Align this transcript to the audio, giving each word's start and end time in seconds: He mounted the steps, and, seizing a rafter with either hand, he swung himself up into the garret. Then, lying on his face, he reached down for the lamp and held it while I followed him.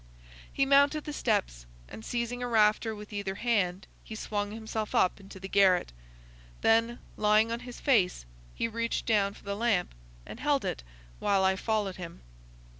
He 0.51 0.65
mounted 0.65 1.03
the 1.03 1.13
steps, 1.13 1.67
and, 1.87 2.03
seizing 2.03 2.41
a 2.41 2.47
rafter 2.47 2.95
with 2.95 3.13
either 3.13 3.35
hand, 3.35 3.85
he 4.03 4.15
swung 4.15 4.49
himself 4.49 4.95
up 4.95 5.19
into 5.19 5.39
the 5.39 5.47
garret. 5.47 5.93
Then, 6.61 6.97
lying 7.17 7.51
on 7.51 7.59
his 7.59 7.79
face, 7.79 8.25
he 8.55 8.67
reached 8.67 9.05
down 9.05 9.35
for 9.35 9.43
the 9.43 9.55
lamp 9.55 9.93
and 10.25 10.39
held 10.39 10.65
it 10.65 10.81
while 11.19 11.43
I 11.43 11.55
followed 11.55 11.97
him. 11.97 12.21